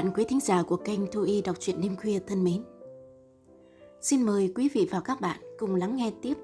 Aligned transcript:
bạn 0.00 0.12
quý 0.16 0.24
thính 0.24 0.40
giả 0.40 0.62
của 0.62 0.76
kênh 0.76 1.00
Thu 1.12 1.22
Y 1.22 1.42
đọc 1.42 1.56
truyện 1.60 1.80
đêm 1.80 1.96
khuya 1.96 2.18
thân 2.26 2.44
mến. 2.44 2.62
Xin 4.00 4.22
mời 4.22 4.52
quý 4.56 4.70
vị 4.74 4.88
và 4.90 5.00
các 5.00 5.20
bạn 5.20 5.40
cùng 5.58 5.74
lắng 5.74 5.96
nghe 5.96 6.12
tiếp 6.22 6.34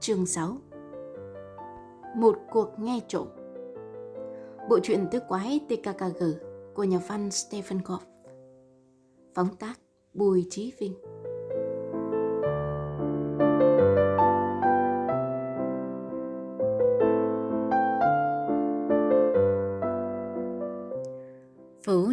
chương 0.00 0.26
6 0.26 0.56
Một 2.16 2.38
cuộc 2.50 2.68
nghe 2.78 3.00
trộm. 3.08 3.28
Bộ 4.70 4.78
truyện 4.82 5.06
tứ 5.10 5.18
quái 5.28 5.60
TKKG 5.68 6.24
của 6.74 6.84
nhà 6.84 7.00
văn 7.08 7.30
Stephen 7.30 7.78
Goff. 7.78 7.98
Phóng 9.34 9.56
tác 9.56 9.74
Bùi 10.14 10.46
Trí 10.50 10.72
Vinh. 10.78 10.94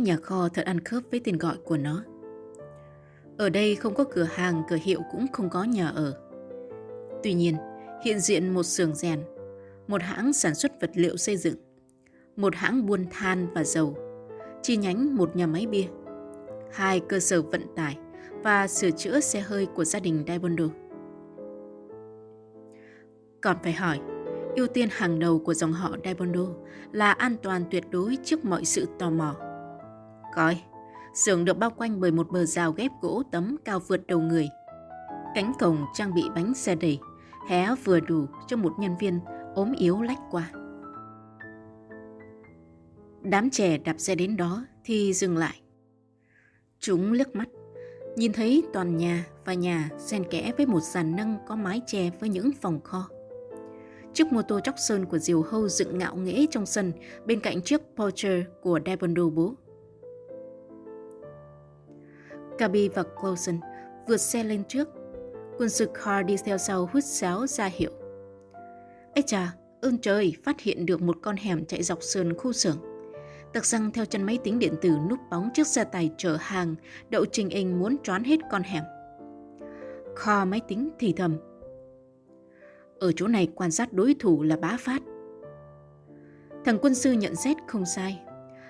Nhà 0.09 0.18
kho 0.18 0.49
thật 0.49 0.66
ăn 0.66 0.80
khớp 0.80 1.04
với 1.12 1.22
tên 1.23 1.38
gọi 1.38 1.58
của 1.63 1.77
nó. 1.77 2.04
Ở 3.38 3.49
đây 3.49 3.76
không 3.76 3.94
có 3.94 4.04
cửa 4.04 4.23
hàng, 4.23 4.63
cửa 4.70 4.77
hiệu 4.84 5.02
cũng 5.12 5.26
không 5.34 5.49
có 5.49 5.63
nhà 5.63 5.88
ở. 5.88 6.18
Tuy 7.23 7.34
nhiên, 7.34 7.55
hiện 8.04 8.20
diện 8.20 8.54
một 8.54 8.63
xưởng 8.63 8.95
rèn, 8.95 9.20
một 9.88 10.02
hãng 10.02 10.34
sản 10.34 10.55
xuất 10.55 10.82
vật 10.82 10.91
liệu 10.94 11.18
xây 11.18 11.38
dựng, 11.38 11.55
một 12.35 12.55
hãng 12.55 12.85
buôn 12.85 13.05
than 13.12 13.48
và 13.54 13.63
dầu, 13.63 13.98
chi 14.63 14.77
nhánh 14.77 15.16
một 15.16 15.35
nhà 15.35 15.48
máy 15.48 15.68
bia, 15.68 15.85
hai 16.71 16.99
cơ 16.99 17.20
sở 17.20 17.41
vận 17.41 17.76
tải 17.76 17.98
và 18.44 18.68
sửa 18.68 18.91
chữa 18.91 19.20
xe 19.20 19.40
hơi 19.40 19.66
của 19.66 19.85
gia 19.85 19.99
đình 19.99 20.23
Daibondo. 20.27 20.66
Còn 23.41 23.57
phải 23.63 23.73
hỏi, 23.73 23.99
ưu 24.55 24.68
tiên 24.68 24.90
hàng 24.91 25.20
đầu 25.20 25.40
của 25.40 25.54
dòng 25.54 25.73
họ 25.73 25.96
Daibondo 26.04 26.46
là 26.91 27.12
an 27.12 27.35
toàn 27.43 27.63
tuyệt 27.71 27.84
đối 27.91 28.18
trước 28.24 28.46
mọi 28.46 28.65
sự 28.65 28.87
tò 28.99 29.10
mò. 29.10 29.49
Coi, 30.35 30.62
xưởng 31.13 31.46
được 31.46 31.58
bao 31.58 31.70
quanh 31.70 31.99
bởi 31.99 32.12
một 32.12 32.32
bờ 32.32 32.46
rào 32.46 32.72
ghép 32.72 32.91
gỗ 33.02 33.24
tấm 33.32 33.58
cao 33.66 33.80
vượt 33.80 34.08
đầu 34.08 34.20
người. 34.20 34.49
Cánh 35.36 35.54
cổng 35.60 35.86
trang 35.94 36.13
bị 36.13 36.24
bánh 36.36 36.54
xe 36.54 36.76
đẩy, 36.76 36.99
hé 37.48 37.76
vừa 37.84 37.99
đủ 37.99 38.26
cho 38.48 38.58
một 38.58 38.74
nhân 38.80 38.98
viên 38.99 39.20
ốm 39.55 39.74
yếu 39.77 40.02
lách 40.02 40.20
qua. 40.32 40.52
Đám 43.21 43.49
trẻ 43.49 43.77
đạp 43.77 43.96
xe 43.98 44.16
đến 44.16 44.38
đó 44.38 44.66
thì 44.84 45.13
dừng 45.13 45.38
lại. 45.38 45.62
Chúng 46.80 47.12
liếc 47.12 47.36
mắt, 47.36 47.48
nhìn 48.16 48.34
thấy 48.34 48.64
toàn 48.74 48.98
nhà 48.98 49.26
và 49.46 49.54
nhà 49.54 49.90
xen 49.98 50.24
kẽ 50.32 50.52
với 50.58 50.66
một 50.66 50.80
sàn 50.80 51.16
nâng 51.16 51.38
có 51.48 51.55
mái 51.55 51.82
che 51.88 52.10
với 52.20 52.30
những 52.30 52.52
phòng 52.62 52.80
kho. 52.84 53.10
Chiếc 54.14 54.34
mô 54.34 54.41
tô 54.41 54.60
chóc 54.60 54.76
sơn 54.77 55.05
của 55.05 55.18
Diều 55.18 55.41
Hâu 55.41 55.68
dựng 55.68 55.98
ngạo 55.98 56.16
nghễ 56.16 56.46
trong 56.52 56.66
sân 56.66 56.91
bên 57.26 57.40
cạnh 57.40 57.62
chiếc 57.62 57.82
Porsche 57.96 58.43
của 58.62 58.80
Devon 58.86 59.14
bố. 59.36 59.54
Gabi 62.60 62.90
và 62.90 63.04
Clausen 63.21 63.60
vượt 64.07 64.18
xe 64.18 64.44
lên 64.44 64.63
trước. 64.68 64.90
Quân 65.57 65.69
sự 65.69 65.90
Carr 65.94 66.25
đi 66.25 66.35
theo 66.46 66.57
sau 66.57 66.90
hút 66.94 67.03
sáo 67.03 67.47
ra 67.47 67.66
hiệu. 67.66 67.91
Ây 69.16 69.24
chà, 69.25 69.53
ơn 69.81 69.97
trời, 69.97 70.34
phát 70.44 70.62
hiện 70.62 70.85
được 70.85 71.02
một 71.02 71.18
con 71.22 71.35
hẻm 71.38 71.66
chạy 71.66 71.84
dọc 71.84 72.03
sườn 72.03 72.34
khu 72.34 72.53
xưởng. 72.53 72.78
Tặc 73.53 73.66
răng 73.66 73.91
theo 73.91 74.06
chân 74.06 74.24
máy 74.24 74.40
tính 74.44 74.59
điện 74.59 74.74
tử 74.81 74.90
núp 75.09 75.19
bóng 75.31 75.50
chiếc 75.53 75.68
xe 75.68 75.84
tải 75.84 76.12
chở 76.18 76.38
hàng, 76.40 76.75
đậu 77.09 77.25
trình 77.25 77.50
hình 77.50 77.80
muốn 77.80 77.97
choán 78.03 78.24
hết 78.24 78.40
con 78.52 78.63
hẻm. 78.63 78.84
Kho 80.16 80.46
máy 80.46 80.62
tính 80.68 80.90
thì 81.00 81.13
thầm. 81.13 81.38
Ở 83.00 83.12
chỗ 83.16 83.28
này 83.28 83.47
quan 83.56 83.72
sát 83.72 83.94
đối 83.94 84.16
thủ 84.19 84.44
là 84.44 84.57
bá 84.57 84.78
phát. 84.80 85.02
Thằng 86.66 86.78
quân 86.81 86.96
sư 86.96 87.12
nhận 87.12 87.35
xét 87.35 87.57
không 87.68 87.85
sai. 87.85 88.22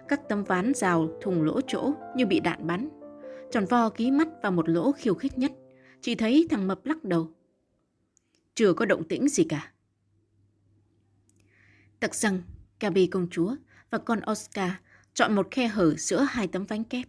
Các 0.08 0.30
tấm 0.30 0.44
ván 0.44 0.74
rào 0.76 1.08
thùng 1.22 1.44
lỗ 1.44 1.62
chỗ 1.68 1.92
như 2.16 2.26
bị 2.26 2.40
đạn 2.40 2.68
bắn. 2.68 2.99
Tròn 3.52 3.66
vo 3.66 3.90
ký 3.90 4.12
mắt 4.12 4.28
vào 4.42 4.52
một 4.52 4.70
lỗ 4.70 4.92
khiêu 4.92 5.14
khích 5.14 5.38
nhất. 5.38 5.52
Chỉ 6.02 6.16
thấy 6.16 6.48
thằng 6.50 6.68
mập 6.68 6.86
lắc 6.86 7.04
đầu. 7.04 7.32
Chưa 8.56 8.74
có 8.74 8.86
động 8.86 9.04
tĩnh 9.04 9.30
gì 9.30 9.44
cả. 9.44 9.72
Tặc 12.00 12.16
rằng, 12.16 12.42
Gabi 12.80 13.08
công 13.08 13.28
chúa 13.32 13.56
và 13.90 13.98
con 13.98 14.20
Oscar 14.32 14.72
chọn 15.14 15.36
một 15.36 15.48
khe 15.52 15.68
hở 15.68 15.96
giữa 15.96 16.22
hai 16.30 16.48
tấm 16.48 16.66
vánh 16.66 16.84
kép. 16.84 17.08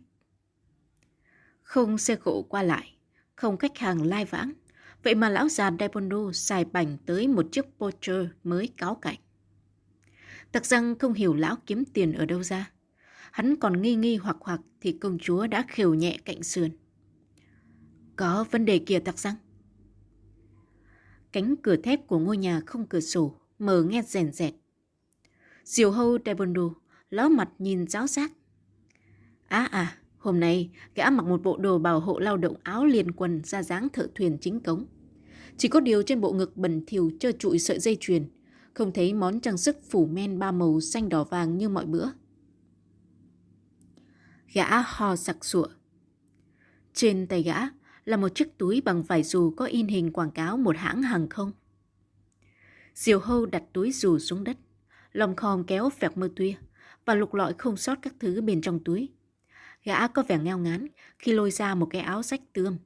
Không 1.62 1.98
xe 1.98 2.16
cộ 2.16 2.42
qua 2.42 2.62
lại, 2.62 2.94
không 3.36 3.56
khách 3.56 3.78
hàng 3.78 4.02
lai 4.02 4.24
vãng. 4.24 4.52
Vậy 5.02 5.14
mà 5.14 5.28
lão 5.28 5.48
già 5.48 5.70
Debono 5.78 6.32
xài 6.32 6.64
bành 6.64 6.96
tới 7.06 7.28
một 7.28 7.46
chiếc 7.52 7.64
Porsche 7.78 8.14
mới 8.44 8.68
cáo 8.76 8.94
cảnh. 8.94 9.18
Tặc 10.52 10.66
rằng 10.66 10.98
không 10.98 11.12
hiểu 11.12 11.34
lão 11.34 11.56
kiếm 11.66 11.84
tiền 11.84 12.12
ở 12.12 12.26
đâu 12.26 12.42
ra. 12.42 12.70
Hắn 13.32 13.56
còn 13.56 13.82
nghi 13.82 13.94
nghi 13.94 14.16
hoặc 14.16 14.36
hoặc 14.41 14.60
thì 14.80 14.92
công 14.92 15.18
chúa 15.18 15.46
đã 15.46 15.64
khều 15.68 15.94
nhẹ 15.94 16.18
cạnh 16.24 16.42
sườn. 16.42 16.70
Có 18.16 18.44
vấn 18.50 18.64
đề 18.64 18.78
kìa 18.78 18.98
tặc 18.98 19.18
răng. 19.18 19.34
Cánh 21.32 21.56
cửa 21.56 21.76
thép 21.76 22.06
của 22.06 22.18
ngôi 22.18 22.36
nhà 22.36 22.60
không 22.66 22.86
cửa 22.86 23.00
sổ, 23.00 23.34
mở 23.58 23.82
nghe 23.82 24.02
rèn 24.02 24.32
rẹt. 24.32 24.54
Diều 25.64 25.91
hâu 25.91 26.18
Daimondo 26.24 26.62
ló 27.10 27.28
mặt 27.28 27.48
nhìn 27.58 27.86
giáo 27.86 28.06
giác. 28.06 28.32
À 29.48 29.64
à, 29.64 29.97
hôm 30.18 30.41
nay 30.41 30.70
gã 30.94 31.10
mặc 31.10 31.26
một 31.26 31.42
bộ 31.42 31.56
đồ 31.56 31.78
bảo 31.78 32.00
hộ 32.00 32.18
lao 32.18 32.36
động 32.36 32.54
áo 32.62 32.86
liền 32.86 33.12
quần 33.12 33.44
ra 33.44 33.62
dáng 33.62 33.88
thợ 33.88 34.08
thuyền 34.14 34.38
chính 34.41 34.60
cống. 34.60 34.86
Chỉ 35.56 35.68
có 35.68 35.80
điều 35.80 36.02
trên 36.02 36.20
bộ 36.20 36.32
ngực 36.32 36.56
bẩn 36.56 36.84
thỉu 36.86 37.10
trơ 37.20 37.32
trụi 37.32 37.58
sợi 37.58 37.78
dây 37.78 37.97
chuyền, 38.00 38.24
không 38.74 38.92
thấy 38.92 39.14
món 39.14 39.41
trang 39.41 39.56
sức 39.56 39.76
phủ 39.91 40.06
men 40.06 40.38
ba 40.38 40.52
màu 40.52 40.80
xanh 40.80 41.08
đỏ 41.08 41.24
vàng 41.24 41.58
như 41.58 41.68
mọi 41.68 41.86
bữa. 41.86 42.06
Gã 44.52 44.80
ho 44.80 45.16
sặc 45.16 45.44
sụa. 45.44 45.66
Trên 46.94 47.26
tay 47.26 47.42
gã 47.42 47.56
là 48.04 48.16
một 48.16 48.28
chiếc 48.34 48.58
túi 48.58 48.80
bằng 48.80 49.02
vải 49.02 49.22
dù 49.22 49.54
có 49.56 49.64
in 49.64 49.88
hình 49.88 50.12
quảng 50.12 50.30
cáo 50.30 50.56
một 50.56 50.76
hãng 50.76 51.02
hàng 51.02 51.28
không. 51.28 51.52
Diều 52.94 53.20
hâu 53.20 53.46
đặt 53.46 53.62
túi 53.72 53.92
dù 53.92 54.18
xuống 54.18 54.44
đất, 54.44 54.56
lòng 55.12 55.36
khom 55.36 55.64
kéo 55.64 55.90
vẹt 56.00 56.16
mơ 56.16 56.30
tuya 56.36 56.54
và 57.04 57.14
lục 57.14 57.34
lọi 57.34 57.54
không 57.58 57.76
sót 57.76 57.98
các 58.02 58.14
thứ 58.20 58.40
bên 58.40 58.60
trong 58.60 58.84
túi. 58.84 59.08
Gã 59.84 60.08
có 60.08 60.22
vẻ 60.28 60.38
ngao 60.38 60.58
ngán 60.58 60.86
khi 61.18 61.32
lôi 61.32 61.50
ra 61.50 61.74
một 61.74 61.86
cái 61.90 62.02
áo 62.02 62.22
rách 62.22 62.52
tươm, 62.52 62.78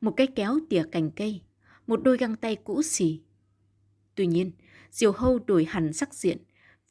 một 0.00 0.14
cái 0.16 0.26
kéo 0.26 0.58
tỉa 0.70 0.82
cành 0.92 1.10
cây, 1.10 1.42
một 1.86 2.02
đôi 2.02 2.16
găng 2.16 2.36
tay 2.36 2.56
cũ 2.56 2.82
xì. 2.82 3.20
Tuy 4.14 4.26
nhiên, 4.26 4.52
Diều 4.90 5.12
Hâu 5.12 5.38
đổi 5.38 5.64
hẳn 5.64 5.92
sắc 5.92 6.14
diện 6.14 6.38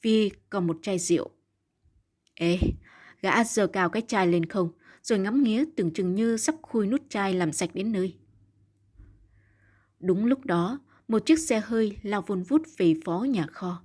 vì 0.01 0.31
còn 0.49 0.67
một 0.67 0.77
chai 0.81 0.99
rượu. 0.99 1.29
Ê, 2.33 2.59
gã 3.21 3.43
giơ 3.43 3.67
cao 3.67 3.89
cái 3.89 4.03
chai 4.07 4.27
lên 4.27 4.45
không, 4.45 4.71
rồi 5.01 5.19
ngắm 5.19 5.43
nghía 5.43 5.65
tưởng 5.75 5.93
chừng 5.93 6.15
như 6.15 6.37
sắp 6.37 6.55
khui 6.61 6.87
nút 6.87 7.01
chai 7.09 7.33
làm 7.33 7.51
sạch 7.51 7.69
đến 7.73 7.91
nơi. 7.91 8.17
Đúng 9.99 10.25
lúc 10.25 10.45
đó, 10.45 10.79
một 11.07 11.25
chiếc 11.25 11.39
xe 11.39 11.59
hơi 11.59 11.97
lao 12.01 12.21
vun 12.21 12.43
vút 12.43 12.61
về 12.77 12.93
phó 13.05 13.19
nhà 13.19 13.47
kho. 13.51 13.83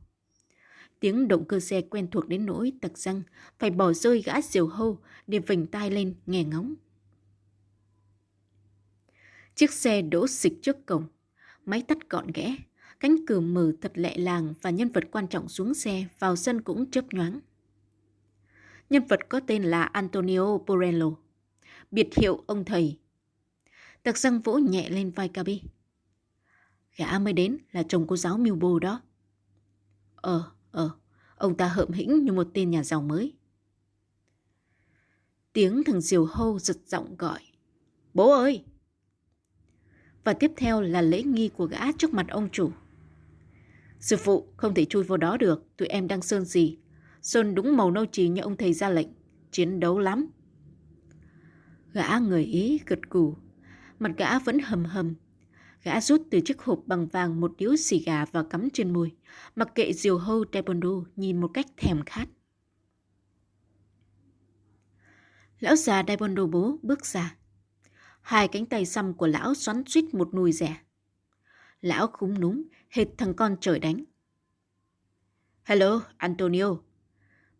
Tiếng 1.00 1.28
động 1.28 1.44
cơ 1.44 1.60
xe 1.60 1.80
quen 1.80 2.10
thuộc 2.10 2.28
đến 2.28 2.46
nỗi 2.46 2.72
tặc 2.80 2.98
răng, 2.98 3.22
phải 3.58 3.70
bỏ 3.70 3.92
rơi 3.92 4.22
gã 4.22 4.40
diều 4.40 4.66
hâu 4.66 4.98
để 5.26 5.38
vành 5.38 5.66
tai 5.66 5.90
lên 5.90 6.14
nghe 6.26 6.44
ngóng. 6.44 6.74
Chiếc 9.54 9.72
xe 9.72 10.02
đỗ 10.02 10.26
xịch 10.26 10.52
trước 10.62 10.86
cổng, 10.86 11.06
máy 11.64 11.82
tắt 11.88 11.98
gọn 12.10 12.26
ghẽ, 12.34 12.56
cánh 13.00 13.26
cửa 13.26 13.40
mở 13.40 13.72
thật 13.80 13.92
lẹ 13.94 14.18
làng 14.18 14.54
và 14.62 14.70
nhân 14.70 14.88
vật 14.88 15.04
quan 15.10 15.26
trọng 15.26 15.48
xuống 15.48 15.74
xe 15.74 16.06
vào 16.18 16.36
sân 16.36 16.62
cũng 16.62 16.90
chớp 16.90 17.04
nhoáng. 17.10 17.40
Nhân 18.92 19.06
vật 19.08 19.28
có 19.28 19.40
tên 19.40 19.62
là 19.62 19.82
Antonio 19.82 20.58
Borello, 20.58 21.10
biệt 21.90 22.14
hiệu 22.14 22.44
ông 22.46 22.64
thầy. 22.64 22.98
Tặc 24.02 24.18
răng 24.18 24.40
vỗ 24.40 24.58
nhẹ 24.58 24.90
lên 24.90 25.10
vai 25.10 25.30
Gabi. 25.34 25.62
Gã 26.96 27.18
mới 27.18 27.32
đến 27.32 27.58
là 27.70 27.82
chồng 27.82 28.06
cô 28.06 28.16
giáo 28.16 28.38
mưu 28.38 28.54
bồ 28.54 28.78
đó. 28.78 29.00
Ờ, 30.16 30.52
ờ, 30.70 30.90
ông 31.36 31.56
ta 31.56 31.68
hợm 31.68 31.92
hĩnh 31.92 32.24
như 32.24 32.32
một 32.32 32.48
tên 32.54 32.70
nhà 32.70 32.84
giàu 32.84 33.02
mới. 33.02 33.34
Tiếng 35.52 35.84
thằng 35.84 36.00
Diều 36.00 36.24
Hâu 36.24 36.58
giật 36.58 36.76
giọng 36.86 37.16
gọi. 37.16 37.40
Bố 38.14 38.32
ơi! 38.32 38.64
Và 40.24 40.32
tiếp 40.32 40.52
theo 40.56 40.80
là 40.80 41.02
lễ 41.02 41.22
nghi 41.22 41.48
của 41.48 41.66
gã 41.66 41.92
trước 41.92 42.14
mặt 42.14 42.26
ông 42.28 42.48
chủ. 42.52 42.70
Sư 44.00 44.16
phụ 44.16 44.46
không 44.56 44.74
thể 44.74 44.84
chui 44.84 45.04
vô 45.04 45.16
đó 45.16 45.36
được, 45.36 45.76
tụi 45.76 45.88
em 45.88 46.08
đang 46.08 46.22
sơn 46.22 46.44
gì. 46.44 46.78
Sơn 47.22 47.54
đúng 47.54 47.76
màu 47.76 47.90
nâu 47.90 48.06
trì 48.06 48.28
như 48.28 48.42
ông 48.42 48.56
thầy 48.56 48.72
ra 48.72 48.88
lệnh. 48.88 49.08
Chiến 49.50 49.80
đấu 49.80 49.98
lắm. 49.98 50.30
Gã 51.92 52.18
người 52.18 52.44
Ý 52.44 52.80
gật 52.86 52.98
gù. 53.10 53.36
Mặt 53.98 54.12
gã 54.16 54.38
vẫn 54.38 54.58
hầm 54.58 54.84
hầm. 54.84 55.14
Gã 55.82 56.00
rút 56.00 56.22
từ 56.30 56.40
chiếc 56.40 56.62
hộp 56.62 56.82
bằng 56.86 57.06
vàng 57.06 57.40
một 57.40 57.52
điếu 57.58 57.76
xì 57.76 57.98
gà 57.98 58.24
và 58.24 58.42
cắm 58.42 58.68
trên 58.70 58.92
môi. 58.92 59.12
Mặc 59.56 59.68
kệ 59.74 59.92
diều 59.92 60.18
hâu 60.18 60.44
Taekwondo 60.52 61.04
nhìn 61.16 61.40
một 61.40 61.50
cách 61.54 61.66
thèm 61.76 62.02
khát. 62.06 62.28
Lão 65.60 65.76
già 65.76 66.02
Taekwondo 66.02 66.46
bố 66.46 66.78
bước 66.82 67.06
ra. 67.06 67.36
Hai 68.20 68.48
cánh 68.48 68.66
tay 68.66 68.86
xăm 68.86 69.14
của 69.14 69.26
lão 69.26 69.54
xoắn 69.54 69.82
suýt 69.86 70.14
một 70.14 70.34
nùi 70.34 70.52
rẻ. 70.52 70.76
Lão 71.80 72.06
khúng 72.06 72.40
núm, 72.40 72.62
hệt 72.90 73.08
thằng 73.18 73.34
con 73.34 73.56
trời 73.60 73.78
đánh. 73.78 74.04
Hello, 75.62 76.02
Antonio. 76.16 76.76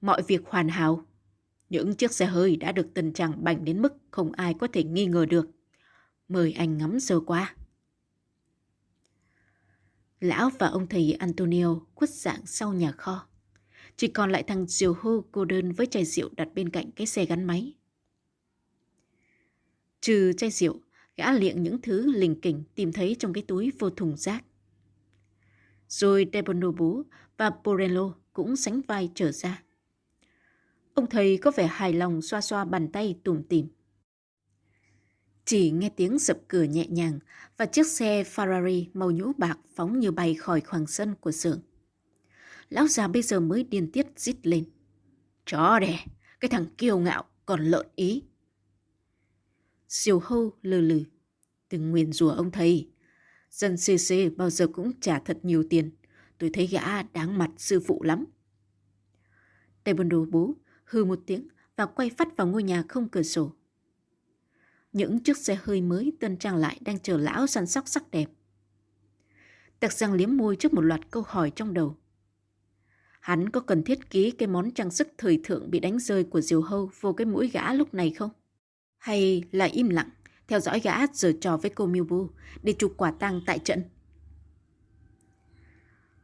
Mọi 0.02 0.22
việc 0.22 0.42
hoàn 0.46 0.68
hảo. 0.68 1.06
Những 1.70 1.94
chiếc 1.94 2.12
xe 2.12 2.26
hơi 2.26 2.56
đã 2.56 2.72
được 2.72 2.94
tình 2.94 3.12
trạng 3.12 3.44
bành 3.44 3.64
đến 3.64 3.82
mức 3.82 3.92
không 4.10 4.32
ai 4.32 4.54
có 4.54 4.66
thể 4.72 4.84
nghi 4.84 5.06
ngờ 5.06 5.26
được. 5.26 5.50
Mời 6.28 6.52
anh 6.52 6.78
ngắm 6.78 7.00
sơ 7.00 7.20
qua. 7.20 7.56
Lão 10.20 10.50
và 10.58 10.66
ông 10.66 10.86
thầy 10.86 11.12
Antonio 11.12 11.80
khuất 11.94 12.10
dạng 12.10 12.46
sau 12.46 12.72
nhà 12.74 12.92
kho. 12.92 13.26
Chỉ 13.96 14.08
còn 14.08 14.32
lại 14.32 14.42
thằng 14.42 14.66
Diều 14.66 14.94
hô 14.94 15.24
cô 15.32 15.44
đơn 15.44 15.72
với 15.72 15.86
chai 15.86 16.04
rượu 16.04 16.30
đặt 16.36 16.48
bên 16.54 16.68
cạnh 16.70 16.90
cái 16.90 17.06
xe 17.06 17.24
gắn 17.24 17.44
máy. 17.44 17.74
Trừ 20.00 20.32
chai 20.32 20.50
rượu, 20.50 20.80
gã 21.16 21.32
liệng 21.32 21.62
những 21.62 21.80
thứ 21.82 22.12
lình 22.12 22.40
kỉnh 22.40 22.64
tìm 22.74 22.92
thấy 22.92 23.16
trong 23.18 23.32
cái 23.32 23.44
túi 23.48 23.72
vô 23.78 23.90
thùng 23.90 24.16
rác. 24.16 24.44
Rồi 25.88 26.26
Debonobu 26.32 27.02
và 27.36 27.50
Porello 27.64 28.14
cũng 28.32 28.56
sánh 28.56 28.80
vai 28.88 29.10
trở 29.14 29.32
ra. 29.32 29.62
Ông 30.94 31.06
thầy 31.10 31.38
có 31.38 31.50
vẻ 31.50 31.66
hài 31.66 31.92
lòng 31.92 32.22
xoa 32.22 32.40
xoa 32.40 32.64
bàn 32.64 32.92
tay 32.92 33.18
tủm 33.24 33.42
tỉm. 33.42 33.68
Chỉ 35.44 35.70
nghe 35.70 35.88
tiếng 35.88 36.18
sập 36.18 36.38
cửa 36.48 36.62
nhẹ 36.62 36.86
nhàng 36.86 37.18
và 37.56 37.66
chiếc 37.66 37.86
xe 37.86 38.22
Ferrari 38.22 38.86
màu 38.94 39.10
nhũ 39.10 39.32
bạc 39.38 39.58
phóng 39.74 39.98
như 39.98 40.10
bay 40.10 40.34
khỏi 40.34 40.60
khoảng 40.60 40.86
sân 40.86 41.14
của 41.20 41.32
xưởng. 41.32 41.60
Lão 42.68 42.88
già 42.88 43.08
bây 43.08 43.22
giờ 43.22 43.40
mới 43.40 43.64
điên 43.64 43.92
tiết 43.92 44.06
rít 44.16 44.36
lên. 44.46 44.64
Chó 45.46 45.78
đẻ, 45.78 46.04
cái 46.40 46.48
thằng 46.48 46.66
kiêu 46.78 46.98
ngạo 46.98 47.24
còn 47.46 47.64
lợn 47.64 47.86
ý. 47.94 48.22
Siêu 49.88 50.20
hâu 50.24 50.52
lừ 50.62 50.80
lừ. 50.80 51.02
Từng 51.68 51.90
nguyền 51.90 52.12
rủa 52.12 52.30
ông 52.30 52.50
thầy. 52.50 52.90
Dân 53.50 53.76
CC 53.76 54.36
bao 54.36 54.50
giờ 54.50 54.66
cũng 54.66 54.92
trả 55.00 55.18
thật 55.18 55.38
nhiều 55.42 55.64
tiền. 55.70 55.90
Tôi 56.38 56.50
thấy 56.52 56.66
gã 56.66 57.02
đáng 57.02 57.38
mặt 57.38 57.50
sư 57.58 57.80
phụ 57.86 58.02
lắm. 58.02 58.24
Tây 59.84 59.94
Bồn 59.94 60.08
Đồ 60.08 60.24
bố 60.30 60.54
hừ 60.92 61.04
một 61.04 61.20
tiếng 61.26 61.48
và 61.76 61.86
quay 61.86 62.10
phát 62.10 62.36
vào 62.36 62.46
ngôi 62.46 62.62
nhà 62.62 62.84
không 62.88 63.08
cửa 63.08 63.22
sổ. 63.22 63.52
Những 64.92 65.20
chiếc 65.20 65.36
xe 65.36 65.58
hơi 65.62 65.80
mới 65.80 66.12
tân 66.20 66.36
trang 66.36 66.56
lại 66.56 66.78
đang 66.80 66.98
chờ 66.98 67.16
lão 67.16 67.46
săn 67.46 67.66
sóc 67.66 67.88
sắc 67.88 68.10
đẹp. 68.10 68.30
Tạc 69.80 69.92
răng 69.92 70.12
liếm 70.12 70.36
môi 70.36 70.56
trước 70.56 70.74
một 70.74 70.80
loạt 70.80 71.00
câu 71.10 71.22
hỏi 71.26 71.52
trong 71.56 71.74
đầu. 71.74 71.96
Hắn 73.20 73.50
có 73.50 73.60
cần 73.60 73.82
thiết 73.82 74.10
ký 74.10 74.30
cái 74.30 74.48
món 74.48 74.70
trang 74.70 74.90
sức 74.90 75.08
thời 75.18 75.40
thượng 75.44 75.70
bị 75.70 75.80
đánh 75.80 75.98
rơi 75.98 76.24
của 76.24 76.40
Diều 76.40 76.62
Hâu 76.62 76.90
vô 77.00 77.12
cái 77.12 77.24
mũi 77.24 77.48
gã 77.48 77.72
lúc 77.72 77.94
này 77.94 78.10
không? 78.10 78.30
Hay 78.98 79.44
là 79.52 79.64
im 79.64 79.88
lặng, 79.88 80.10
theo 80.48 80.60
dõi 80.60 80.80
gã 80.80 81.06
giờ 81.06 81.32
trò 81.40 81.56
với 81.56 81.70
cô 81.70 81.86
Miu 81.86 82.30
để 82.62 82.74
chụp 82.78 82.94
quả 82.96 83.10
tang 83.10 83.40
tại 83.46 83.58
trận? 83.58 83.82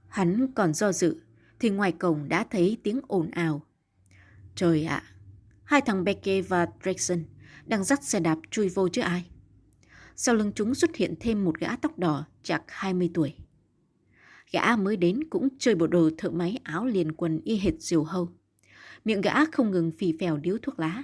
Hắn 0.08 0.52
còn 0.54 0.74
do 0.74 0.92
dự, 0.92 1.20
thì 1.58 1.70
ngoài 1.70 1.92
cổng 1.92 2.28
đã 2.28 2.44
thấy 2.50 2.78
tiếng 2.82 3.00
ồn 3.08 3.30
ào. 3.30 3.67
Trời 4.58 4.84
ạ! 4.84 5.02
hai 5.64 5.80
thằng 5.80 6.04
Becky 6.04 6.40
và 6.40 6.66
Drexon 6.82 7.24
đang 7.66 7.84
dắt 7.84 8.04
xe 8.04 8.20
đạp 8.20 8.38
chui 8.50 8.68
vô 8.68 8.88
chứ 8.88 9.00
ai. 9.00 9.30
Sau 10.16 10.34
lưng 10.34 10.52
chúng 10.54 10.74
xuất 10.74 10.96
hiện 10.96 11.14
thêm 11.20 11.44
một 11.44 11.58
gã 11.58 11.76
tóc 11.76 11.98
đỏ 11.98 12.24
chạc 12.42 12.62
20 12.66 13.10
tuổi. 13.14 13.34
Gã 14.52 14.76
mới 14.76 14.96
đến 14.96 15.28
cũng 15.30 15.48
chơi 15.58 15.74
bộ 15.74 15.86
đồ 15.86 16.10
thợ 16.18 16.30
máy 16.30 16.58
áo 16.64 16.86
liền 16.86 17.12
quần 17.12 17.40
y 17.44 17.56
hệt 17.56 17.74
diều 17.78 18.04
hâu. 18.04 18.28
Miệng 19.04 19.20
gã 19.20 19.44
không 19.44 19.70
ngừng 19.70 19.90
phì 19.98 20.12
phèo 20.20 20.36
điếu 20.36 20.58
thuốc 20.62 20.78
lá. 20.80 21.02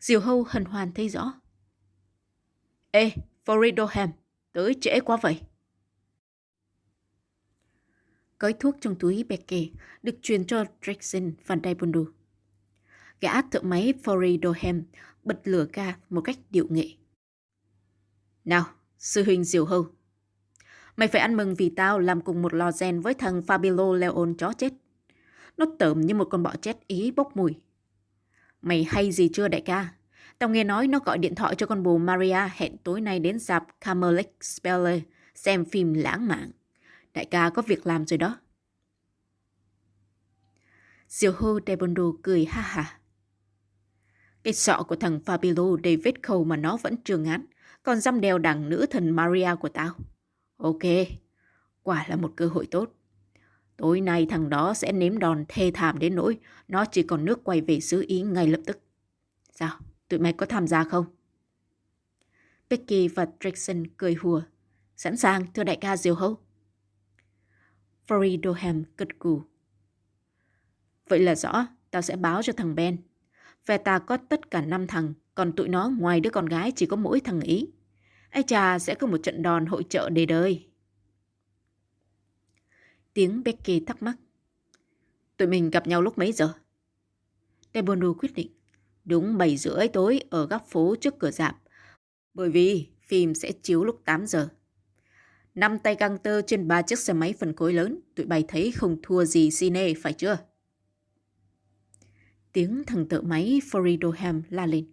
Diều 0.00 0.20
hâu 0.20 0.44
hân 0.48 0.64
hoàn 0.64 0.92
thấy 0.92 1.08
rõ. 1.08 1.32
Ê, 2.90 3.10
Foridoham, 3.44 4.08
tới 4.52 4.76
trễ 4.80 5.00
quá 5.00 5.16
vậy. 5.22 5.40
Gói 8.42 8.52
thuốc 8.52 8.76
trong 8.80 8.94
túi 8.94 9.24
Becky 9.28 9.72
được 10.02 10.14
truyền 10.22 10.44
cho 10.44 10.64
Jackson 10.82 11.32
van 11.46 11.60
Dijbundu. 11.60 12.06
Gã 13.20 13.42
thợ 13.42 13.60
máy 13.62 13.94
Foridoham 14.04 14.82
bật 15.24 15.40
lửa 15.44 15.66
ga 15.72 15.96
một 16.10 16.20
cách 16.20 16.38
điệu 16.50 16.66
nghệ. 16.70 16.88
Nào, 18.44 18.64
sư 18.98 19.24
huynh 19.24 19.44
diều 19.44 19.64
hâu, 19.64 19.86
Mày 20.96 21.08
phải 21.08 21.20
ăn 21.20 21.36
mừng 21.36 21.54
vì 21.54 21.70
tao 21.70 21.98
làm 21.98 22.20
cùng 22.20 22.42
một 22.42 22.54
lò 22.54 22.72
rèn 22.72 23.00
với 23.00 23.14
thằng 23.14 23.42
Fabio 23.46 23.92
Leon 23.92 24.34
chó 24.38 24.52
chết. 24.52 24.72
Nó 25.56 25.66
tởm 25.78 26.00
như 26.00 26.14
một 26.14 26.28
con 26.30 26.42
bọ 26.42 26.54
chết 26.62 26.86
ý 26.86 27.10
bốc 27.10 27.36
mùi. 27.36 27.54
Mày 28.62 28.84
hay 28.84 29.12
gì 29.12 29.28
chưa 29.32 29.48
đại 29.48 29.60
ca? 29.60 29.88
Tao 30.38 30.48
nghe 30.48 30.64
nói 30.64 30.88
nó 30.88 30.98
gọi 30.98 31.18
điện 31.18 31.34
thoại 31.34 31.54
cho 31.54 31.66
con 31.66 31.82
bồ 31.82 31.98
Maria 31.98 32.48
hẹn 32.54 32.76
tối 32.84 33.00
nay 33.00 33.18
đến 33.18 33.38
dạp 33.38 33.80
Camelec 33.80 34.36
Speller 34.40 35.02
xem 35.34 35.64
phim 35.64 35.94
lãng 35.94 36.28
mạn. 36.28 36.50
Đại 37.14 37.24
ca 37.24 37.50
có 37.50 37.62
việc 37.62 37.86
làm 37.86 38.06
rồi 38.06 38.18
đó. 38.18 38.38
Diều 41.08 41.32
hô 41.32 41.58
Debondo 41.66 42.04
cười 42.22 42.44
ha 42.44 42.60
ha. 42.60 42.98
Cái 44.42 44.52
sọ 44.52 44.82
của 44.88 44.96
thằng 44.96 45.20
Fabio 45.24 45.76
David 45.84 46.14
Cole 46.28 46.44
mà 46.44 46.56
nó 46.56 46.76
vẫn 46.76 46.96
chưa 47.04 47.16
ngán, 47.16 47.46
còn 47.82 48.00
dăm 48.00 48.20
đeo 48.20 48.38
đằng 48.38 48.68
nữ 48.68 48.86
thần 48.90 49.10
Maria 49.10 49.54
của 49.60 49.68
tao. 49.68 49.94
Ok, 50.56 50.82
quả 51.82 52.06
là 52.08 52.16
một 52.16 52.32
cơ 52.36 52.46
hội 52.46 52.66
tốt. 52.70 52.94
Tối 53.76 54.00
nay 54.00 54.26
thằng 54.30 54.48
đó 54.48 54.74
sẽ 54.74 54.92
nếm 54.92 55.18
đòn 55.18 55.44
thê 55.48 55.70
thảm 55.74 55.98
đến 55.98 56.14
nỗi 56.14 56.38
nó 56.68 56.84
chỉ 56.84 57.02
còn 57.02 57.24
nước 57.24 57.44
quay 57.44 57.60
về 57.60 57.80
xứ 57.80 58.04
Ý 58.08 58.22
ngay 58.22 58.46
lập 58.46 58.60
tức. 58.66 58.78
Sao, 59.52 59.78
tụi 60.08 60.20
mày 60.20 60.32
có 60.32 60.46
tham 60.46 60.66
gia 60.66 60.84
không? 60.84 61.04
Becky 62.70 63.08
và 63.08 63.26
Jackson 63.40 63.84
cười 63.96 64.14
hùa. 64.14 64.42
Sẵn 64.96 65.16
sàng, 65.16 65.52
thưa 65.54 65.64
đại 65.64 65.76
ca 65.76 65.96
Diều 65.96 66.14
Hâu. 66.14 66.38
Florrie 68.12 68.38
Doham 68.44 68.84
cất 68.96 69.18
cù. 69.18 69.42
Vậy 71.08 71.20
là 71.20 71.34
rõ, 71.34 71.66
tao 71.90 72.02
sẽ 72.02 72.16
báo 72.16 72.42
cho 72.42 72.52
thằng 72.52 72.74
Ben. 72.74 72.96
Về 73.66 73.78
ta 73.78 73.98
có 73.98 74.16
tất 74.16 74.50
cả 74.50 74.60
năm 74.60 74.86
thằng, 74.86 75.14
còn 75.34 75.52
tụi 75.52 75.68
nó 75.68 75.88
ngoài 75.98 76.20
đứa 76.20 76.30
con 76.30 76.46
gái 76.46 76.72
chỉ 76.76 76.86
có 76.86 76.96
mỗi 76.96 77.20
thằng 77.20 77.40
Ý. 77.40 77.68
Ai 78.30 78.42
chà 78.42 78.78
sẽ 78.78 78.94
có 78.94 79.06
một 79.06 79.16
trận 79.22 79.42
đòn 79.42 79.66
hội 79.66 79.84
trợ 79.88 80.10
đề 80.10 80.26
đời. 80.26 80.68
Tiếng 83.14 83.42
Becky 83.44 83.80
thắc 83.80 84.02
mắc. 84.02 84.16
Tụi 85.36 85.48
mình 85.48 85.70
gặp 85.70 85.86
nhau 85.86 86.02
lúc 86.02 86.18
mấy 86.18 86.32
giờ? 86.32 86.52
Debono 87.74 88.12
quyết 88.12 88.34
định. 88.34 88.50
Đúng 89.04 89.38
7 89.38 89.56
rưỡi 89.56 89.88
tối 89.88 90.20
ở 90.30 90.46
góc 90.46 90.66
phố 90.68 90.96
trước 91.00 91.18
cửa 91.18 91.30
dạp. 91.30 91.56
Bởi 92.34 92.50
vì 92.50 92.88
phim 93.06 93.34
sẽ 93.34 93.52
chiếu 93.52 93.84
lúc 93.84 94.02
8 94.04 94.26
giờ. 94.26 94.48
Năm 95.54 95.78
tay 95.78 95.96
găng 95.98 96.18
tơ 96.18 96.42
trên 96.42 96.68
ba 96.68 96.82
chiếc 96.82 96.98
xe 96.98 97.12
máy 97.12 97.34
phân 97.40 97.56
khối 97.56 97.72
lớn, 97.72 98.00
tụi 98.14 98.26
bay 98.26 98.44
thấy 98.48 98.72
không 98.72 98.96
thua 99.02 99.24
gì 99.24 99.50
cine, 99.58 99.94
phải 100.02 100.12
chưa? 100.12 100.38
Tiếng 102.52 102.84
thằng 102.86 103.08
tợ 103.08 103.20
máy 103.20 103.60
Foridoham 103.70 104.42
la 104.48 104.66
lên. 104.66 104.92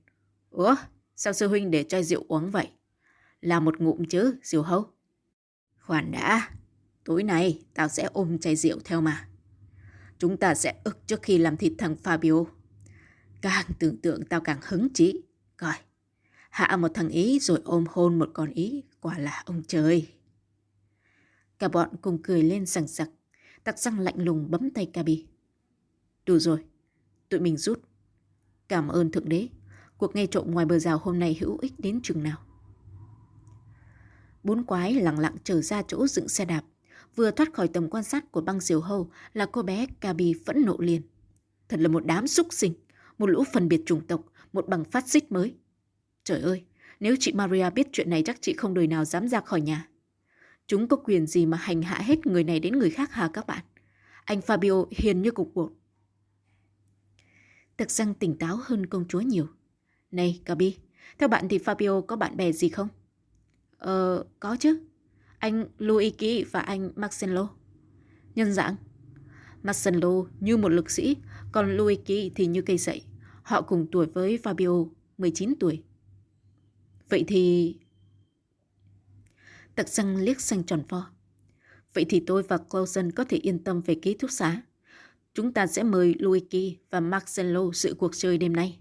Ủa, 0.50 0.75
sao 1.16 1.34
sư 1.34 1.48
huynh 1.48 1.72
để 1.72 1.84
chai 1.84 2.04
rượu 2.04 2.25
uống 2.28 2.51
vậy? 2.51 2.68
Là 3.42 3.60
một 3.60 3.80
ngụm 3.80 4.04
chứ, 4.06 4.36
diều 4.44 4.62
hâu. 4.62 4.86
Khoan 5.80 6.12
đã, 6.12 6.50
tối 7.04 7.24
nay 7.24 7.62
tao 7.74 7.88
sẽ 7.88 8.10
ôm 8.13 8.39
chai 8.39 8.56
rượu 8.56 8.80
theo 8.86 9.01
mà. 9.01 9.28
Chúng 10.18 10.38
ta 10.38 10.56
sẽ 10.56 10.82
ức 10.84 11.08
trước 11.08 11.22
khi 11.22 11.38
làm 11.38 11.58
thịt 11.58 11.74
thằng 11.78 11.96
Fabio. 12.04 12.46
Càng 13.42 13.66
tưởng 13.80 13.98
tượng 13.98 14.25
tao 14.25 14.42
càng 14.42 14.60
hứng 14.63 14.88
chí. 14.94 15.22
Coi, 15.58 15.75
hạ 16.50 16.78
một 16.78 16.92
thằng 16.94 17.10
Ý 17.10 17.39
rồi 17.39 17.62
ôm 17.63 17.86
hôn 17.89 18.20
một 18.20 18.30
con 18.34 18.50
Ý, 18.50 18.84
quả 19.01 19.20
là 19.20 19.44
ông 19.46 19.63
trời. 19.68 20.08
Cả 21.60 21.68
bọn 21.68 21.89
cùng 22.01 22.18
cười 22.24 22.44
lên 22.44 22.66
sằng 22.66 22.88
sặc, 22.88 23.10
tặc 23.63 23.80
răng 23.80 24.00
lạnh 24.00 24.24
lùng 24.24 24.51
bấm 24.51 24.70
tay 24.70 24.86
Kabi. 24.94 25.25
Đủ 26.25 26.39
rồi, 26.39 26.63
tụi 27.30 27.39
mình 27.39 27.58
rút. 27.58 27.82
Cảm 28.68 28.88
ơn 28.88 29.12
Thượng 29.12 29.30
Đế, 29.30 29.48
cuộc 29.98 30.16
nghe 30.16 30.25
trộm 30.25 30.51
ngoài 30.51 30.66
bờ 30.66 30.80
rào 30.80 30.98
hôm 30.98 31.20
nay 31.20 31.38
hữu 31.42 31.58
ích 31.62 31.74
đến 31.78 32.00
chừng 32.04 32.24
nào. 32.24 32.38
Bốn 34.44 34.63
quái 34.63 34.94
lặng 34.94 35.20
lặng 35.20 35.36
trở 35.44 35.62
ra 35.62 35.84
chỗ 35.88 36.08
dựng 36.08 36.30
xe 36.30 36.46
đạp. 36.46 36.62
Vừa 37.16 37.32
thoát 37.32 37.54
khỏi 37.54 37.68
tầm 37.68 37.89
quan 37.89 38.04
sát 38.04 38.32
của 38.32 38.42
băng 38.42 38.60
diều 38.60 38.82
hâu 38.82 39.10
là 39.34 39.46
cô 39.46 39.62
bé 39.62 39.88
Kabi 40.00 40.34
phẫn 40.46 40.66
nộ 40.66 40.78
liền. 40.80 41.01
Thật 41.70 41.80
là 41.80 41.88
một 41.88 42.06
đám 42.06 42.28
xúc 42.28 42.48
sinh, 42.51 42.74
một 43.18 43.25
lũ 43.25 43.44
phân 43.54 43.68
biệt 43.68 43.82
chủng 43.86 44.08
tộc, 44.08 44.22
một 44.54 44.68
bằng 44.68 44.84
phát 44.84 45.10
xít 45.10 45.32
mới. 45.32 45.56
Trời 46.24 46.42
ơi, 46.42 46.63
nếu 47.00 47.16
chị 47.20 47.34
Maria 47.34 47.70
biết 47.70 47.88
chuyện 47.92 48.10
này 48.10 48.24
chắc 48.25 48.42
chị 48.42 48.54
không 48.54 48.74
đời 48.74 48.88
nào 48.88 49.06
dám 49.06 49.28
ra 49.28 49.42
khỏi 49.42 49.62
nhà. 49.62 49.88
Chúng 50.70 50.88
có 50.88 50.98
quyền 50.98 51.28
gì 51.28 51.46
mà 51.46 51.58
hành 51.58 51.82
hạ 51.82 52.02
hết 52.02 52.28
người 52.28 52.44
này 52.44 52.60
đến 52.60 52.80
người 52.80 52.90
khác 52.90 53.12
hả 53.12 53.30
các 53.34 53.48
bạn? 53.48 53.64
Anh 54.26 54.40
Fabio 54.40 54.86
hiền 54.92 55.22
như 55.22 55.32
cục 55.32 55.52
bột. 55.54 55.72
thật 57.78 57.92
răng 57.92 58.14
tỉnh 58.14 58.38
táo 58.38 58.60
hơn 58.64 58.86
công 58.86 59.08
chúa 59.08 59.22
nhiều. 59.22 59.48
Này, 60.12 60.42
Gabi, 60.46 60.78
theo 61.18 61.30
bạn 61.30 61.48
thì 61.50 61.58
Fabio 61.58 62.02
có 62.02 62.16
bạn 62.16 62.38
bè 62.38 62.52
gì 62.52 62.70
không? 62.70 62.88
Ờ, 63.78 64.26
có 64.40 64.58
chứ. 64.60 64.80
Anh 65.40 65.66
Luigi 65.78 66.46
và 66.52 66.60
anh 66.60 66.92
Marcelo. 66.96 67.50
Nhân 68.36 68.54
dạng. 68.54 68.76
Marcelo 69.64 70.24
như 70.40 70.58
một 70.58 70.70
lực 70.70 70.92
sĩ, 70.92 71.18
còn 71.52 71.78
Luigi 71.78 72.32
thì 72.36 72.46
như 72.46 72.62
cây 72.62 72.78
sậy. 72.78 73.02
Họ 73.44 73.62
cùng 73.62 73.88
tuổi 73.92 74.06
với 74.06 74.40
Fabio, 74.44 74.90
19 75.18 75.54
tuổi. 75.60 75.84
Vậy 77.10 77.24
thì... 77.28 77.76
Tặc 79.80 79.90
răng 79.90 80.18
liếc 80.18 80.42
sang 80.42 80.64
tròn 80.64 80.84
vo. 80.90 81.10
Vậy 81.94 82.06
thì 82.10 82.24
tôi 82.28 82.44
và 82.44 82.58
Clausen 82.58 83.12
có 83.12 83.24
thể 83.24 83.38
yên 83.38 83.64
tâm 83.64 83.82
về 83.82 83.96
ký 83.96 84.14
túc 84.14 84.32
xá. 84.32 84.62
chúng 85.34 85.54
ta 85.54 85.68
sẽ 85.68 85.84
mời 85.84 86.16
Luigi 86.20 86.78
và 86.90 87.00
marcello 87.00 87.62
dự 87.74 87.94
cuộc 87.94 88.12
chơi 88.16 88.38
đêm 88.38 88.54
nay. 88.54 88.80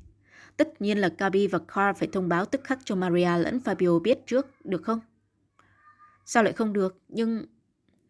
Tất 0.57 0.81
nhiên 0.81 0.99
là 0.99 1.11
Gabi 1.19 1.47
và 1.47 1.59
Carl 1.59 1.99
phải 1.99 2.09
thông 2.13 2.29
báo 2.29 2.45
tức 2.45 2.61
khắc 2.65 2.79
cho 2.85 2.95
Maria 2.95 3.39
lẫn 3.39 3.61
Fabio 3.65 4.01
biết 4.01 4.27
trước, 4.27 4.47
được 4.65 4.83
không? 4.83 5.01
Sao 6.25 6.43
lại 6.43 6.53
không 6.53 6.73
được? 6.73 7.01
Nhưng... 7.09 7.47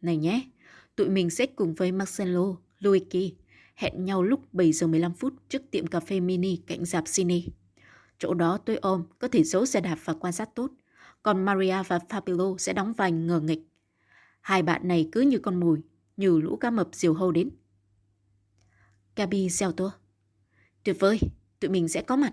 Này 0.02 0.16
nhé, 0.16 0.50
tụi 0.96 1.08
mình 1.08 1.30
sẽ 1.30 1.46
cùng 1.46 1.74
với 1.74 1.92
Marcelo, 1.92 2.56
Luigi 2.80 3.34
hẹn 3.74 4.04
nhau 4.04 4.22
lúc 4.22 4.54
7 4.54 4.72
giờ 4.72 4.86
15 4.86 5.14
phút 5.14 5.32
trước 5.48 5.62
tiệm 5.70 5.86
cà 5.86 6.00
phê 6.00 6.20
mini 6.20 6.56
cạnh 6.56 6.84
dạp 6.84 7.04
cine. 7.12 7.40
Chỗ 8.18 8.34
đó 8.34 8.58
tôi 8.64 8.76
ôm, 8.76 9.04
có 9.18 9.28
thể 9.28 9.42
giấu 9.42 9.66
xe 9.66 9.80
đạp 9.80 9.98
và 10.04 10.14
quan 10.14 10.32
sát 10.32 10.54
tốt. 10.54 10.70
Còn 11.22 11.44
Maria 11.44 11.82
và 11.88 11.98
Fabio 11.98 12.56
sẽ 12.58 12.72
đóng 12.72 12.92
vai 12.92 13.12
ngờ 13.12 13.40
nghịch. 13.40 13.60
Hai 14.40 14.62
bạn 14.62 14.88
này 14.88 15.08
cứ 15.12 15.20
như 15.20 15.38
con 15.38 15.60
mồi, 15.60 15.82
như 16.16 16.40
lũ 16.40 16.56
cá 16.56 16.70
mập 16.70 16.88
diều 16.92 17.14
hâu 17.14 17.32
đến. 17.32 17.50
Gabi 19.16 19.48
gieo 19.48 19.72
tua. 19.72 19.90
Tuyệt 20.84 20.96
vời, 21.00 21.18
tụi 21.60 21.70
mình 21.70 21.88
sẽ 21.88 22.02
có 22.02 22.16
mặt. 22.16 22.32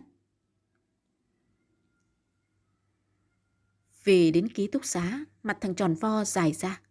Về 4.04 4.32
đến 4.32 4.48
ký 4.50 4.68
túc 4.68 4.86
xá, 4.86 5.25
mặt 5.44 5.58
thằng 5.62 5.75
tròn 5.75 5.94
vo 5.94 6.24
dài 6.24 6.54
ra. 6.54 6.82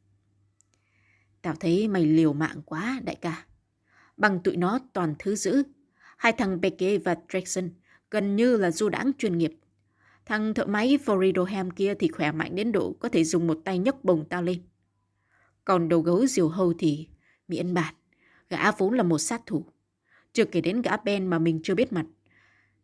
Tao 1.42 1.54
thấy 1.54 1.88
mày 1.88 2.06
liều 2.06 2.32
mạng 2.32 2.62
quá, 2.66 3.00
đại 3.04 3.16
ca. 3.16 3.46
Bằng 4.16 4.40
tụi 4.44 4.56
nó 4.56 4.78
toàn 4.92 5.14
thứ 5.18 5.36
dữ. 5.36 5.62
Hai 6.16 6.32
thằng 6.32 6.60
Becky 6.60 6.98
và 6.98 7.16
Jackson 7.28 7.70
gần 8.10 8.36
như 8.36 8.56
là 8.56 8.70
du 8.70 8.88
đãng 8.88 9.12
chuyên 9.18 9.38
nghiệp. 9.38 9.52
Thằng 10.26 10.54
thợ 10.54 10.64
máy 10.64 10.98
Voridoham 11.04 11.70
kia 11.70 11.94
thì 11.94 12.08
khỏe 12.08 12.32
mạnh 12.32 12.54
đến 12.54 12.72
độ 12.72 12.96
có 13.00 13.08
thể 13.08 13.24
dùng 13.24 13.46
một 13.46 13.60
tay 13.64 13.78
nhấc 13.78 14.04
bồng 14.04 14.28
tao 14.28 14.42
lên. 14.42 14.62
Còn 15.64 15.88
đầu 15.88 16.00
gấu 16.00 16.26
diều 16.26 16.48
hâu 16.48 16.74
thì 16.78 17.08
miễn 17.48 17.74
bản. 17.74 17.94
Gã 18.50 18.72
vốn 18.72 18.94
là 18.94 19.02
một 19.02 19.18
sát 19.18 19.42
thủ. 19.46 19.64
Chưa 20.32 20.44
kể 20.44 20.60
đến 20.60 20.82
gã 20.82 20.96
Ben 20.96 21.26
mà 21.26 21.38
mình 21.38 21.60
chưa 21.62 21.74
biết 21.74 21.92
mặt. 21.92 22.06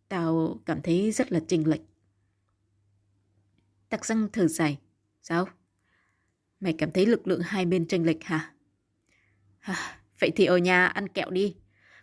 Tao 0.08 0.60
cảm 0.66 0.82
thấy 0.82 1.12
rất 1.12 1.32
là 1.32 1.40
trình 1.48 1.68
lệch. 1.68 1.80
tặc 3.88 4.04
răng 4.04 4.28
thở 4.32 4.46
dài. 4.46 4.78
Sao? 5.22 5.48
Mày 6.60 6.72
cảm 6.72 6.90
thấy 6.90 7.06
lực 7.06 7.26
lượng 7.26 7.40
hai 7.44 7.66
bên 7.66 7.86
tranh 7.86 8.04
lệch 8.04 8.24
hả? 8.24 8.54
À, 9.60 10.00
vậy 10.20 10.30
thì 10.36 10.44
ở 10.44 10.58
nhà 10.58 10.86
ăn 10.86 11.08
kẹo 11.08 11.30
đi. 11.30 11.56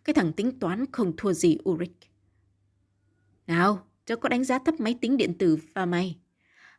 Cái 0.04 0.14
thằng 0.14 0.34
tính 0.34 0.60
toán 0.60 0.86
không 0.92 1.14
thua 1.18 1.34
gì 1.34 1.58
Ulrich. 1.70 1.98
Nào, 3.48 3.87
chớ 4.08 4.16
có 4.16 4.30
đánh 4.30 4.44
giá 4.44 4.60
thấp 4.60 4.80
máy 4.80 4.98
tính 5.02 5.18
điện 5.18 5.38
tử 5.38 5.58
và 5.74 5.86
mày. 5.86 6.18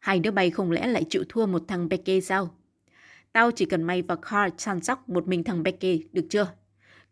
Hai 0.00 0.18
đứa 0.18 0.30
bay 0.30 0.50
không 0.50 0.70
lẽ 0.70 0.86
lại 0.86 1.04
chịu 1.10 1.24
thua 1.28 1.46
một 1.46 1.62
thằng 1.68 1.88
Becky 1.88 2.20
sao? 2.20 2.54
Tao 3.32 3.50
chỉ 3.50 3.64
cần 3.64 3.82
mày 3.82 4.02
và 4.02 4.16
Carl 4.16 4.54
săn 4.58 4.80
sóc 4.80 5.08
một 5.08 5.28
mình 5.28 5.44
thằng 5.44 5.62
Becky, 5.62 6.08
được 6.12 6.26
chưa? 6.30 6.52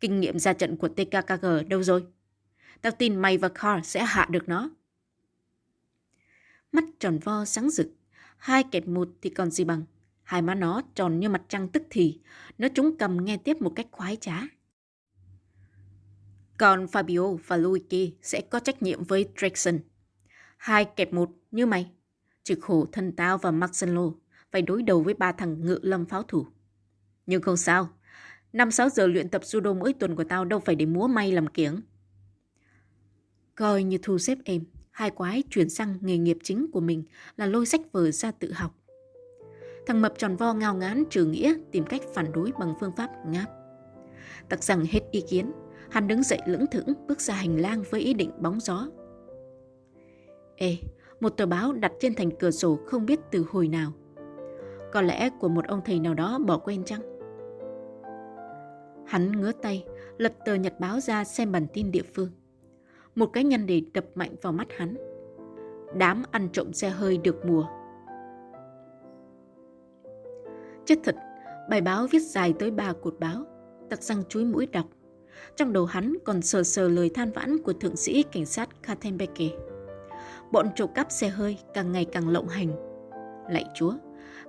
Kinh 0.01 0.21
nghiệm 0.21 0.39
ra 0.39 0.53
trận 0.53 0.77
của 0.77 0.89
TKKG 0.89 1.47
đâu 1.69 1.83
rồi? 1.83 2.05
Tao 2.83 2.93
tin 2.93 3.17
mày 3.17 3.39
và 3.39 3.49
Carl 3.49 3.81
sẽ 3.83 4.05
hạ 4.05 4.27
được 4.31 4.49
nó. 4.49 4.71
Mắt 6.73 6.85
tròn 7.01 7.19
vo 7.19 7.45
sáng 7.45 7.71
rực, 7.71 7.89
hai 8.37 8.63
kẹt 8.63 8.89
một 8.89 9.09
thì 9.23 9.31
còn 9.31 9.51
gì 9.51 9.65
bằng. 9.65 9.83
Hai 10.23 10.43
má 10.43 10.55
nó 10.55 10.83
tròn 10.95 11.21
như 11.21 11.29
mặt 11.29 11.43
trăng 11.49 11.69
tức 11.69 11.83
thì, 11.91 12.21
nó 12.59 12.69
chúng 12.75 12.99
cầm 12.99 13.25
nghe 13.25 13.37
tiếp 13.37 13.63
một 13.63 13.73
cách 13.77 13.87
khoái 13.91 14.17
trá. 14.17 14.43
Còn 16.59 16.87
Fabio 16.87 17.39
và 17.47 17.57
Luigi 17.57 18.13
sẽ 18.23 18.41
có 18.51 18.61
trách 18.61 18.83
nhiệm 18.83 19.05
với 19.05 19.29
Jackson. 19.37 19.79
Hai 20.57 20.85
kẹp 20.85 21.13
một 21.13 21.31
như 21.51 21.67
mày. 21.67 21.91
Chỉ 22.43 22.55
khổ 22.61 22.87
thân 22.93 23.13
tao 23.13 23.39
và 23.39 23.51
Maxenlo 23.51 24.13
phải 24.51 24.63
đối 24.63 24.83
đầu 24.83 25.03
với 25.03 25.15
ba 25.15 25.33
thằng 25.33 25.67
ngự 25.67 25.79
lâm 25.83 26.07
pháo 26.07 26.23
thủ. 26.23 26.47
Nhưng 27.27 27.43
không 27.43 27.57
sao. 27.57 27.89
5-6 28.53 28.89
giờ 28.89 29.07
luyện 29.07 29.29
tập 29.29 29.43
judo 29.43 29.79
mỗi 29.79 29.93
tuần 29.93 30.17
của 30.17 30.25
tao 30.25 30.45
đâu 30.45 30.59
phải 30.59 30.75
để 30.75 30.87
múa 30.87 31.07
may 31.07 31.33
làm 31.33 31.47
kiếng. 31.47 31.81
Coi 33.55 33.83
như 33.83 33.99
thu 34.03 34.19
xếp 34.19 34.39
em, 34.45 34.65
hai 34.91 35.11
quái 35.11 35.43
chuyển 35.51 35.69
sang 35.69 35.99
nghề 36.01 36.19
nghiệp 36.19 36.39
chính 36.43 36.67
của 36.73 36.81
mình 36.81 37.05
là 37.37 37.47
lôi 37.47 37.67
sách 37.67 37.81
vở 37.93 38.11
ra 38.11 38.31
tự 38.31 38.53
học. 38.53 38.75
Thằng 39.87 40.03
mập 40.03 40.19
tròn 40.19 40.37
vo 40.37 40.55
ngao 40.55 40.75
ngán 40.75 41.05
trừ 41.11 41.25
nghĩa 41.25 41.55
tìm 41.73 41.85
cách 41.85 42.03
phản 42.15 42.33
đối 42.33 42.53
bằng 42.59 42.75
phương 42.81 42.93
pháp 42.97 43.11
ngáp. 43.27 43.51
Tặc 44.49 44.65
rằng 44.65 44.85
hết 44.85 45.01
ý 45.11 45.23
kiến, 45.29 45.53
hắn 45.91 46.09
đứng 46.09 46.23
dậy 46.23 46.41
lững 46.47 46.67
thững 46.67 47.07
bước 47.09 47.21
ra 47.21 47.35
hành 47.35 47.61
lang 47.61 47.83
với 47.91 48.01
ý 48.01 48.15
định 48.15 48.31
bóng 48.43 48.61
gió. 48.61 48.89
Ê, 50.57 50.77
một 51.21 51.29
tờ 51.29 51.47
báo 51.47 51.73
đặt 51.73 51.93
trên 52.01 52.15
thành 52.15 52.31
cửa 52.31 52.51
sổ 52.51 52.79
không 52.87 53.07
biết 53.07 53.21
từ 53.31 53.45
hồi 53.51 53.69
nào. 53.69 53.93
Có 54.93 55.03
lẽ 55.03 55.31
của 55.41 55.49
một 55.49 55.67
ông 55.67 55.81
thầy 55.85 56.01
nào 56.01 56.15
đó 56.15 56.39
bỏ 56.47 56.59
quên 56.59 56.85
chăng? 56.85 57.01
Hắn 59.07 59.33
ngứa 59.33 59.53
tay, 59.53 59.85
lật 60.19 60.33
tờ 60.45 60.55
nhật 60.55 60.81
báo 60.81 61.01
ra 61.01 61.25
xem 61.25 61.53
bản 61.53 61.67
tin 61.73 61.91
địa 61.91 62.03
phương. 62.15 62.31
Một 63.15 63.27
cái 63.27 63.45
nhân 63.45 63.67
đề 63.67 63.83
đập 63.95 64.05
mạnh 64.15 64.35
vào 64.43 64.53
mắt 64.53 64.67
hắn. 64.77 64.97
Đám 65.97 66.23
ăn 66.31 66.49
trộm 66.53 66.73
xe 66.73 66.91
hơi 66.91 67.19
được 67.19 67.47
mùa 67.47 67.67
Chết 70.85 70.99
thật, 71.05 71.17
bài 71.71 71.81
báo 71.81 72.07
viết 72.07 72.23
dài 72.23 72.55
tới 72.59 72.71
ba 72.71 72.93
cột 73.03 73.17
báo, 73.21 73.45
tặc 73.91 74.03
răng 74.03 74.23
chuối 74.29 74.45
mũi 74.45 74.67
đọc. 74.67 74.87
Trong 75.57 75.73
đầu 75.73 75.85
hắn 75.85 76.15
còn 76.25 76.43
sờ 76.43 76.63
sờ 76.63 76.89
lời 76.89 77.11
than 77.15 77.33
vãn 77.33 77.59
của 77.59 77.73
thượng 77.73 77.97
sĩ 77.97 78.23
cảnh 78.23 78.47
sát 78.47 78.69
Kattenbecke. 78.83 79.47
Bọn 80.53 80.67
trộm 80.75 80.91
cắp 80.95 81.11
xe 81.11 81.29
hơi 81.29 81.59
càng 81.75 81.93
ngày 81.93 82.05
càng 82.05 82.29
lộng 82.29 82.49
hành. 82.49 82.69
Lạy 83.51 83.65
chúa, 83.75 83.93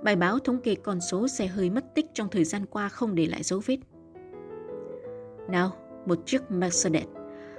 bài 0.01 0.15
báo 0.15 0.39
thống 0.39 0.61
kê 0.61 0.75
con 0.75 1.01
số 1.01 1.27
xe 1.27 1.47
hơi 1.47 1.69
mất 1.69 1.95
tích 1.95 2.05
trong 2.13 2.27
thời 2.29 2.43
gian 2.43 2.65
qua 2.65 2.89
không 2.89 3.15
để 3.15 3.25
lại 3.25 3.43
dấu 3.43 3.61
vết. 3.65 3.77
Nào, 5.49 5.71
một 6.05 6.19
chiếc 6.25 6.51
Mercedes, 6.51 7.05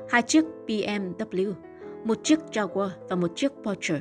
hai 0.08 0.22
chiếc 0.22 0.44
BMW, 0.66 1.52
một 2.04 2.18
chiếc 2.22 2.38
Jaguar 2.52 2.90
và 3.08 3.16
một 3.16 3.32
chiếc 3.36 3.52
Porsche. 3.64 4.00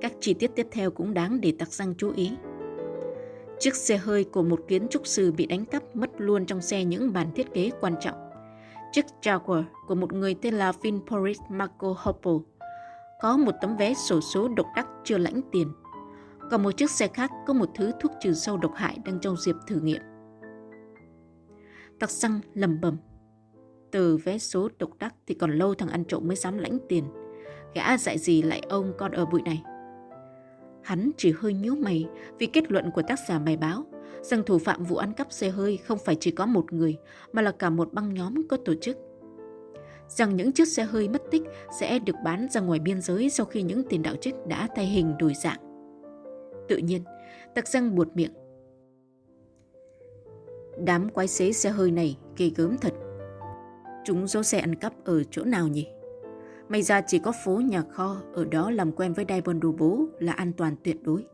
Các 0.00 0.12
chi 0.20 0.34
tiết 0.34 0.50
tiếp 0.56 0.66
theo 0.70 0.90
cũng 0.90 1.14
đáng 1.14 1.40
để 1.40 1.52
tặc 1.58 1.72
răng 1.72 1.94
chú 1.98 2.12
ý. 2.16 2.30
Chiếc 3.58 3.74
xe 3.74 3.96
hơi 3.96 4.24
của 4.24 4.42
một 4.42 4.60
kiến 4.68 4.88
trúc 4.90 5.06
sư 5.06 5.32
bị 5.32 5.46
đánh 5.46 5.64
cắp 5.64 5.96
mất 5.96 6.10
luôn 6.18 6.46
trong 6.46 6.60
xe 6.60 6.84
những 6.84 7.12
bản 7.12 7.26
thiết 7.34 7.52
kế 7.54 7.70
quan 7.80 7.94
trọng. 8.00 8.30
Chiếc 8.92 9.04
Jaguar 9.22 9.62
của 9.86 9.94
một 9.94 10.12
người 10.12 10.34
tên 10.42 10.54
là 10.54 10.72
Vinporis 10.82 11.38
Marco 11.50 11.94
Hoppo 11.98 12.30
có 13.20 13.36
một 13.36 13.52
tấm 13.60 13.76
vé 13.76 13.94
sổ 13.94 14.20
số 14.20 14.48
độc 14.48 14.66
đắc 14.76 14.86
chưa 15.04 15.18
lãnh 15.18 15.40
tiền. 15.52 15.72
Còn 16.50 16.62
một 16.62 16.76
chiếc 16.76 16.90
xe 16.90 17.08
khác 17.08 17.30
có 17.46 17.52
một 17.52 17.70
thứ 17.74 17.92
thuốc 18.00 18.12
trừ 18.20 18.32
sâu 18.32 18.56
độc 18.56 18.72
hại 18.74 18.98
đang 19.04 19.18
trong 19.20 19.36
diệp 19.36 19.56
thử 19.66 19.80
nghiệm. 19.80 20.02
Tặc 21.98 22.10
xăng 22.10 22.40
lầm 22.54 22.80
bầm. 22.80 22.96
Từ 23.90 24.16
vé 24.16 24.38
số 24.38 24.68
độc 24.78 24.90
đắc 24.98 25.14
thì 25.26 25.34
còn 25.34 25.58
lâu 25.58 25.74
thằng 25.74 25.88
ăn 25.88 26.04
trộm 26.04 26.22
mới 26.26 26.36
dám 26.36 26.58
lãnh 26.58 26.78
tiền. 26.88 27.04
Gã 27.74 27.96
dạy 27.96 28.18
gì 28.18 28.42
lại 28.42 28.62
ông 28.68 28.92
con 28.98 29.12
ở 29.12 29.26
bụi 29.26 29.42
này. 29.42 29.62
Hắn 30.82 31.10
chỉ 31.16 31.34
hơi 31.38 31.54
nhíu 31.54 31.74
mày 31.74 32.06
vì 32.38 32.46
kết 32.46 32.72
luận 32.72 32.90
của 32.94 33.02
tác 33.02 33.18
giả 33.28 33.38
bài 33.38 33.56
báo 33.56 33.84
rằng 34.22 34.42
thủ 34.46 34.58
phạm 34.58 34.84
vụ 34.84 34.96
ăn 34.96 35.12
cắp 35.12 35.32
xe 35.32 35.50
hơi 35.50 35.76
không 35.76 35.98
phải 36.04 36.16
chỉ 36.20 36.30
có 36.30 36.46
một 36.46 36.72
người, 36.72 36.96
mà 37.32 37.42
là 37.42 37.52
cả 37.52 37.70
một 37.70 37.92
băng 37.92 38.14
nhóm 38.14 38.48
có 38.48 38.56
tổ 38.64 38.74
chức. 38.80 38.96
Rằng 40.16 40.36
những 40.36 40.52
chiếc 40.52 40.68
xe 40.68 40.84
hơi 40.84 41.08
mất 41.08 41.22
tích 41.30 41.42
sẽ 41.80 41.98
được 41.98 42.16
bán 42.24 42.46
ra 42.50 42.60
ngoài 42.60 42.78
biên 42.78 43.00
giới 43.00 43.30
sau 43.30 43.46
khi 43.46 43.62
những 43.62 43.82
tiền 43.88 44.02
đạo 44.02 44.16
trích 44.16 44.34
đã 44.46 44.68
thay 44.76 44.86
hình 44.86 45.18
đổi 45.18 45.32
dạng. 45.34 45.58
Tự 46.68 46.76
nhiên, 46.76 47.04
tặc 47.54 47.68
răng 47.68 47.94
buột 47.94 48.08
miệng. 48.14 48.32
Đám 50.78 51.08
quái 51.08 51.28
xế 51.28 51.52
xe 51.52 51.70
hơi 51.70 51.90
này 51.90 52.18
ghê 52.36 52.50
gớm 52.56 52.76
thật. 52.76 52.92
Chúng 54.04 54.26
giấu 54.26 54.42
xe 54.42 54.58
ăn 54.58 54.74
cắp 54.74 55.04
ở 55.04 55.22
chỗ 55.30 55.44
nào 55.44 55.68
nhỉ? 55.68 55.86
May 56.68 56.82
ra 56.82 57.00
chỉ 57.00 57.18
có 57.18 57.32
phố 57.44 57.52
nhà 57.52 57.82
kho 57.82 58.16
ở 58.34 58.44
đó 58.44 58.70
làm 58.70 58.92
quen 58.92 59.12
với 59.12 59.24
Đai 59.24 59.40
Bôn 59.40 59.60
Đồ 59.60 59.72
Bố 59.72 60.06
là 60.18 60.32
an 60.32 60.52
toàn 60.52 60.76
tuyệt 60.84 61.02
đối. 61.02 61.24